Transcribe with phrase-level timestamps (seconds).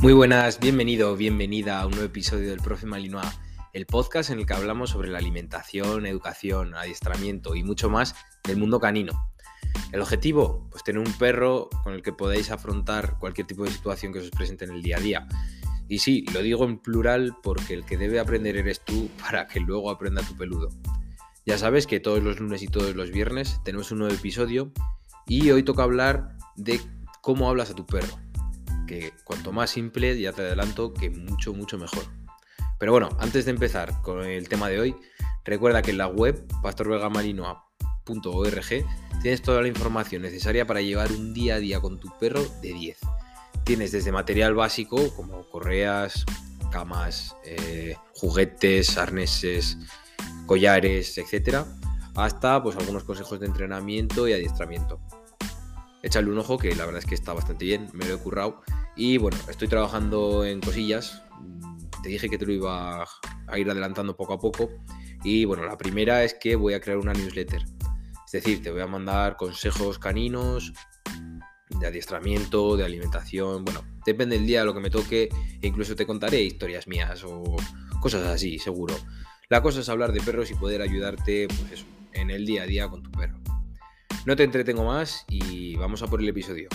[0.00, 3.38] Muy buenas, bienvenido, bienvenida a un nuevo episodio del Profe Malinois,
[3.74, 8.56] el podcast en el que hablamos sobre la alimentación, educación, adiestramiento y mucho más del
[8.56, 9.12] mundo canino.
[9.92, 14.14] El objetivo, pues tener un perro con el que podáis afrontar cualquier tipo de situación
[14.14, 15.28] que os presente en el día a día.
[15.86, 19.60] Y sí, lo digo en plural porque el que debe aprender eres tú para que
[19.60, 20.70] luego aprenda tu peludo.
[21.44, 24.72] Ya sabes que todos los lunes y todos los viernes tenemos un nuevo episodio
[25.26, 26.80] y hoy toca hablar de
[27.20, 28.29] cómo hablas a tu perro
[28.86, 32.04] que cuanto más simple, ya te adelanto que mucho, mucho mejor.
[32.78, 34.96] Pero bueno, antes de empezar con el tema de hoy,
[35.44, 38.66] recuerda que en la web pastorvegamarino.org
[39.22, 42.72] tienes toda la información necesaria para llevar un día a día con tu perro de
[42.72, 42.98] 10.
[43.64, 46.24] Tienes desde material básico como correas,
[46.70, 49.76] camas, eh, juguetes, arneses,
[50.46, 51.66] collares, etc.
[52.14, 55.00] Hasta pues algunos consejos de entrenamiento y adiestramiento.
[56.02, 58.62] Échale un ojo que la verdad es que está bastante bien, me lo he currado
[58.96, 61.22] y bueno, estoy trabajando en cosillas.
[62.02, 64.70] Te dije que te lo iba a ir adelantando poco a poco.
[65.22, 67.62] Y bueno, la primera es que voy a crear una newsletter.
[68.26, 70.72] Es decir, te voy a mandar consejos caninos,
[71.78, 73.64] de adiestramiento, de alimentación.
[73.64, 75.28] Bueno, depende del día, lo que me toque.
[75.60, 77.56] E incluso te contaré historias mías o
[78.00, 78.94] cosas así, seguro.
[79.48, 82.66] La cosa es hablar de perros y poder ayudarte, pues eso, en el día a
[82.66, 83.39] día con tu perro.
[84.26, 86.68] No te entretengo más y vamos a por el episodio.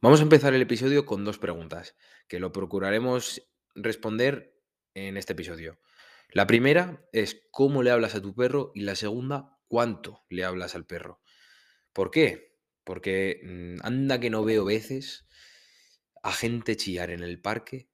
[0.00, 1.94] Vamos a empezar el episodio con dos preguntas,
[2.26, 4.58] que lo procuraremos responder
[4.94, 5.78] en este episodio.
[6.30, 10.74] La primera es cómo le hablas a tu perro y la segunda, cuánto le hablas
[10.74, 11.20] al perro.
[11.92, 12.58] ¿Por qué?
[12.82, 15.28] Porque mm, anda que no veo veces
[16.20, 17.88] a gente chillar en el parque.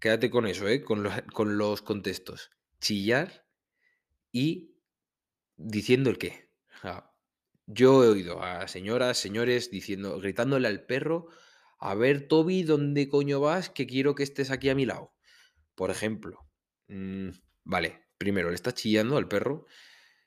[0.00, 0.82] Quédate con eso, ¿eh?
[0.82, 2.50] con, los, con los contextos.
[2.80, 3.46] Chillar
[4.32, 4.69] y
[5.60, 6.50] diciendo el qué.
[7.66, 11.28] Yo he oído a señoras, señores diciendo, gritándole al perro,
[11.78, 13.70] a ver, Toby, ¿dónde coño vas?
[13.70, 15.14] Que quiero que estés aquí a mi lado.
[15.76, 16.48] Por ejemplo,
[16.88, 17.30] mm,
[17.64, 19.66] vale, primero, le estás chillando al perro,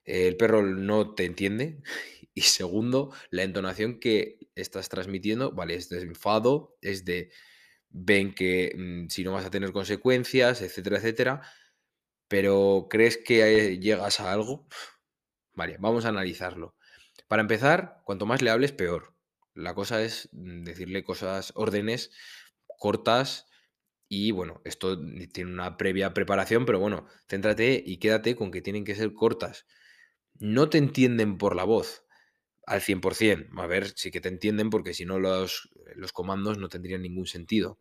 [0.06, 1.82] el perro no te entiende.
[2.36, 7.32] Y segundo, la entonación que estás transmitiendo, vale, es de enfado, es de
[7.90, 11.42] ven que mm, si no vas a tener consecuencias, etcétera, etcétera.
[12.28, 14.68] Pero ¿crees que llegas a algo?
[15.54, 16.76] Vale, vamos a analizarlo.
[17.28, 19.16] Para empezar, cuanto más le hables, peor.
[19.54, 22.12] La cosa es mm, decirle cosas, órdenes
[22.80, 23.48] cortas
[24.10, 25.00] y bueno, esto
[25.34, 29.66] tiene una previa preparación, pero bueno, céntrate y quédate con que tienen que ser cortas.
[30.40, 32.06] No te entienden por la voz
[32.68, 33.62] al 100%.
[33.62, 37.28] A ver, sí que te entienden porque si no los, los comandos no tendrían ningún
[37.28, 37.80] sentido.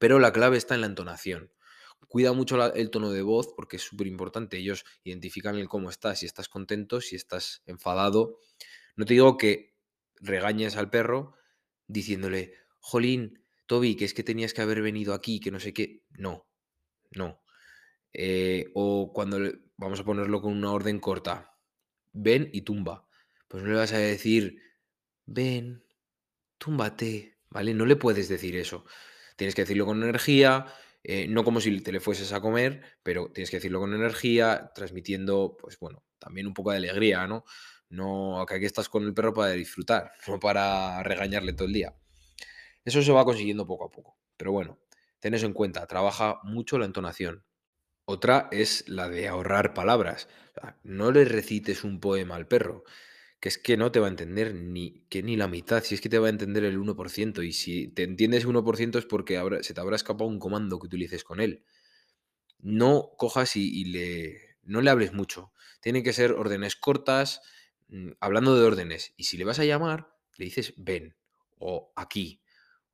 [0.00, 1.52] Pero la clave está en la entonación.
[2.06, 4.56] Cuida mucho el tono de voz porque es súper importante.
[4.56, 8.38] Ellos identifican el cómo estás, si estás contento, si estás enfadado.
[8.96, 9.74] No te digo que
[10.20, 11.34] regañes al perro
[11.86, 16.02] diciéndole, jolín, Toby, que es que tenías que haber venido aquí, que no sé qué.
[16.10, 16.46] No,
[17.10, 17.42] no.
[18.12, 19.38] Eh, o cuando
[19.76, 21.56] vamos a ponerlo con una orden corta,
[22.12, 23.06] ven y tumba.
[23.48, 24.60] Pues no le vas a decir,
[25.26, 25.84] ven,
[26.58, 27.74] túmbate, ¿vale?
[27.74, 28.84] No le puedes decir eso.
[29.36, 30.66] Tienes que decirlo con energía,
[31.10, 34.72] eh, no como si te le fueses a comer, pero tienes que decirlo con energía,
[34.74, 37.46] transmitiendo, pues bueno, también un poco de alegría, ¿no?
[37.88, 41.96] No, que aquí estás con el perro para disfrutar, no para regañarle todo el día.
[42.84, 44.18] Eso se va consiguiendo poco a poco.
[44.36, 44.80] Pero bueno,
[45.18, 47.42] ten eso en cuenta, trabaja mucho la entonación.
[48.04, 50.28] Otra es la de ahorrar palabras.
[50.82, 52.84] no le recites un poema al perro
[53.40, 56.00] que es que no te va a entender ni, que ni la mitad, si es
[56.00, 59.74] que te va a entender el 1%, y si te entiendes 1% es porque se
[59.74, 61.62] te habrá escapado un comando que utilices con él.
[62.58, 65.52] No cojas y, le, no le hables mucho.
[65.80, 67.40] Tienen que ser órdenes cortas,
[67.88, 71.14] mm, hablando de órdenes, y si le vas a llamar, le dices ven,
[71.58, 72.42] o aquí,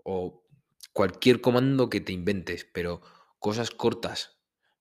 [0.02, 0.44] o
[0.92, 3.00] cualquier comando que te inventes, pero
[3.38, 4.38] cosas cortas,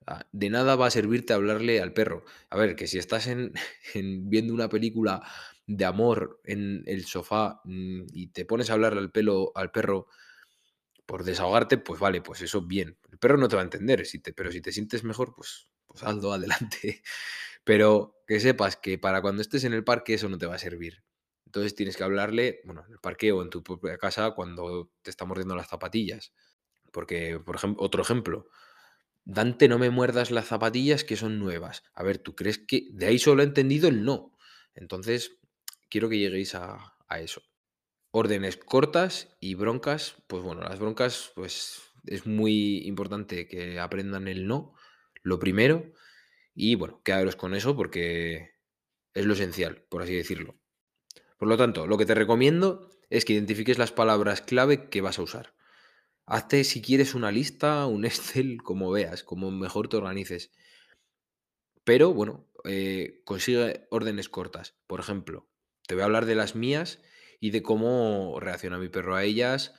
[0.08, 2.26] ah, de nada va a servirte hablarle al perro.
[2.50, 3.54] A ver, que si estás en,
[4.30, 5.24] viendo una película
[5.66, 10.08] de amor en el sofá mm, y te pones a hablarle al, pelo, al perro
[11.06, 12.98] por desahogarte, pues vale, pues eso bien.
[13.12, 14.04] El perro no te va a entender,
[14.36, 17.04] pero si te sientes mejor, pues, pues adelante.
[17.64, 20.60] Pero que sepas que para cuando estés en el parque eso no te va a
[20.60, 21.04] servir.
[21.46, 25.10] Entonces tienes que hablarle, bueno, en el parque o en tu propia casa cuando te
[25.10, 26.34] está mordiendo las zapatillas.
[26.92, 28.48] Porque, por ejemplo, otro ejemplo,
[29.26, 31.84] Dante, no me muerdas las zapatillas que son nuevas.
[31.94, 34.36] A ver, ¿tú crees que de ahí solo he entendido el no?
[34.74, 35.38] Entonces,
[35.94, 37.44] quiero que lleguéis a, eso.
[38.10, 44.48] Órdenes cortas y broncas, pues bueno, las broncas, pues es muy importante que aprendan el
[44.48, 44.74] no,
[45.22, 45.94] lo primero,
[46.56, 48.56] y bueno, quedaros con eso porque
[49.14, 50.56] es lo esencial, por así decirlo.
[51.38, 55.20] Por lo tanto, lo que te recomiendo es que identifiques las palabras clave que vas
[55.20, 55.54] a usar.
[56.26, 60.52] Hazte, si quieres, una lista, un Excel, como veas, como mejor te organices.
[61.84, 64.76] Pero bueno, eh, consigue órdenes cortas.
[64.88, 65.53] Por ejemplo,
[65.88, 67.00] te voy a hablar de las mías
[67.40, 69.74] y de cómo reacciona mi perro a ellas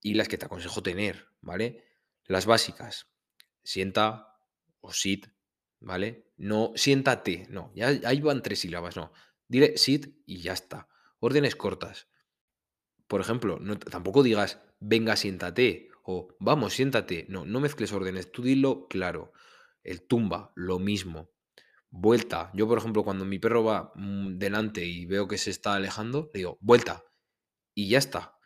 [0.00, 1.84] y las que te aconsejo tener, ¿vale?
[2.24, 3.08] Las básicas.
[3.64, 4.36] Sienta
[4.80, 5.26] o sit,
[5.80, 6.26] ¿vale?
[6.36, 9.12] No, siéntate, no, ya ahí van tres sílabas, no.
[9.48, 10.88] Dile sit y ya está.
[11.20, 12.08] Órdenes cortas.
[13.06, 17.26] Por ejemplo, no, tampoco digas venga, siéntate o vamos, siéntate.
[17.28, 19.32] No, no mezcles órdenes, tú dilo claro.
[19.84, 21.30] El tumba, lo mismo.
[21.94, 22.50] Vuelta.
[22.54, 26.30] Yo, por ejemplo, cuando mi perro va mm, delante y veo que se está alejando,
[26.32, 27.04] le digo, vuelta.
[27.74, 28.38] Y ya está.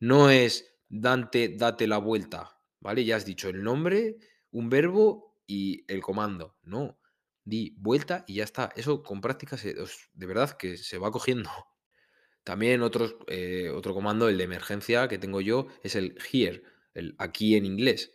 [0.00, 2.58] No es Dante, date la vuelta.
[2.80, 3.04] ¿Vale?
[3.04, 4.18] Ya has dicho el nombre,
[4.50, 6.56] un verbo y el comando.
[6.62, 6.98] No.
[7.44, 8.72] Di vuelta y ya está.
[8.74, 11.50] Eso con práctica de verdad que se va cogiendo.
[12.42, 16.64] También otros, eh, otro comando, el de emergencia que tengo yo, es el here,
[16.94, 18.10] el aquí en inglés.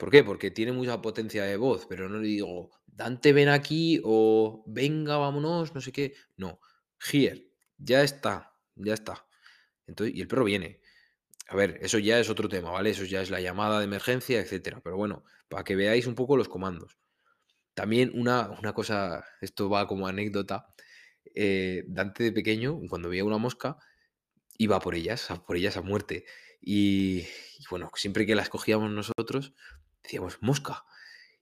[0.00, 0.24] ¿Por qué?
[0.24, 5.18] Porque tiene mucha potencia de voz, pero no le digo, Dante, ven aquí o venga,
[5.18, 6.14] vámonos, no sé qué.
[6.38, 6.58] No,
[7.12, 9.26] here, ya está, ya está.
[9.86, 10.80] Entonces, y el perro viene.
[11.48, 12.88] A ver, eso ya es otro tema, ¿vale?
[12.88, 14.80] Eso ya es la llamada de emergencia, etcétera.
[14.82, 16.96] Pero bueno, para que veáis un poco los comandos.
[17.74, 20.72] También una, una cosa, esto va como anécdota,
[21.34, 23.76] eh, Dante de pequeño, cuando veía una mosca,
[24.56, 26.24] iba por ellas, por ellas a muerte.
[26.62, 27.26] Y,
[27.70, 29.52] bueno, siempre que las cogíamos nosotros,
[30.02, 30.84] decíamos mosca.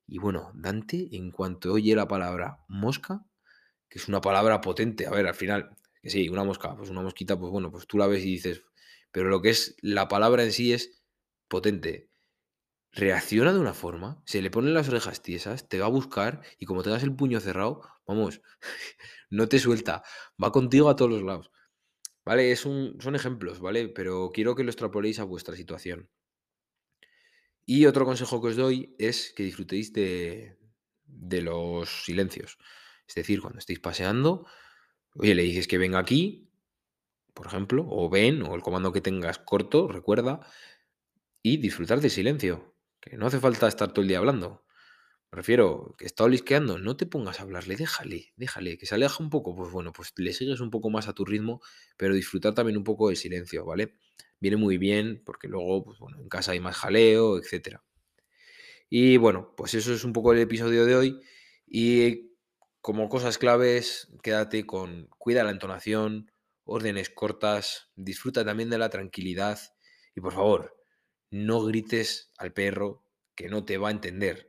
[0.06, 3.25] Y bueno, Dante, en cuanto oye la palabra mosca,
[3.88, 7.02] que es una palabra potente, a ver, al final, que sí, una mosca, pues una
[7.02, 8.62] mosquita, pues bueno, pues tú la ves y dices,
[9.12, 11.02] pero lo que es la palabra en sí es
[11.49, 12.10] potente.
[12.93, 16.66] Reacciona de una forma, se le ponen las orejas tiesas, te va a buscar y
[16.66, 18.40] como tengas el puño cerrado, vamos,
[19.31, 20.02] no te suelta,
[20.43, 21.50] va contigo a todos los lados.
[22.25, 22.52] ¿Vale?
[22.52, 23.88] Es un, son ejemplos, ¿vale?
[23.88, 26.11] Pero quiero que lo extrapoléis a vuestra situación.
[27.70, 30.56] Y otro consejo que os doy es que disfrutéis de,
[31.05, 32.56] de los silencios.
[33.06, 34.47] Es decir, cuando estéis paseando,
[35.17, 36.49] oye, le dices que venga aquí,
[37.35, 40.41] por ejemplo, o ven, o el comando que tengas corto, recuerda,
[41.43, 42.75] y disfrutar del silencio.
[43.03, 44.64] Que no hace falta estar todo el día hablando.
[45.30, 49.22] Me refiero, que está olisqueando, no te pongas a hablarle, déjale, déjale, que se aleja
[49.22, 51.60] un poco, pues bueno, pues le sigues un poco más a tu ritmo,
[51.98, 53.94] pero disfrutar también un poco del silencio, ¿vale?
[54.40, 57.82] Viene muy bien porque luego, pues bueno, en casa hay más jaleo, etc.
[58.90, 61.20] Y bueno, pues eso es un poco el episodio de hoy.
[61.66, 62.32] Y
[62.80, 66.32] como cosas claves, quédate con cuida la entonación,
[66.64, 69.58] órdenes cortas, disfruta también de la tranquilidad
[70.14, 70.76] y por favor,
[71.30, 73.04] no grites al perro
[73.34, 74.48] que no te va a entender.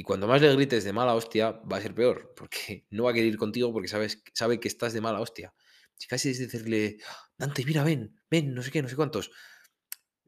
[0.00, 3.10] Y cuando más le grites de mala hostia, va a ser peor, porque no va
[3.10, 5.52] a querer ir contigo porque sabes, sabe que estás de mala hostia.
[5.94, 6.96] Si casi es decirle,
[7.36, 9.30] Dante, mira, ven, ven, no sé qué, no sé cuántos.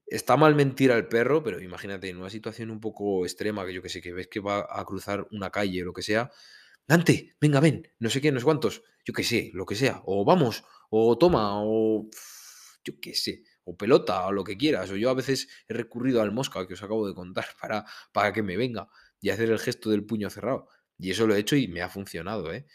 [0.06, 3.80] Está mal mentir al perro, pero imagínate en una situación un poco extrema, que yo
[3.80, 6.30] que sé, que ves que va a cruzar una calle o lo que sea.
[6.86, 8.82] Dante, venga, ven, no sé qué, no sé cuántos.
[9.06, 10.02] Yo qué sé, lo que sea.
[10.04, 12.10] O vamos, o toma, o
[12.84, 14.90] yo qué sé, o pelota, o lo que quieras.
[14.90, 18.34] O yo a veces he recurrido al mosca que os acabo de contar para, para
[18.34, 18.90] que me venga
[19.22, 20.68] y hacer el gesto del puño cerrado.
[20.98, 22.66] Y eso lo he hecho y me ha funcionado, ¿eh?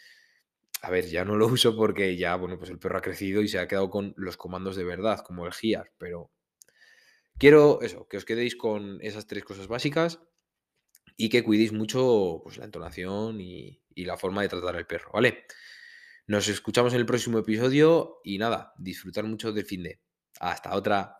[0.82, 3.48] A ver, ya no lo uso porque ya, bueno, pues el perro ha crecido y
[3.48, 6.32] se ha quedado con los comandos de verdad, como el GIAR, pero
[7.38, 10.20] quiero eso, que os quedéis con esas tres cosas básicas
[11.16, 15.10] y que cuidéis mucho pues, la entonación y, y la forma de tratar al perro,
[15.12, 15.44] ¿vale?
[16.26, 20.00] Nos escuchamos en el próximo episodio y nada, disfrutar mucho del fin de.
[20.40, 21.17] Hasta otra.